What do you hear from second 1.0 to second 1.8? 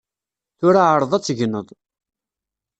ad tegneḍ.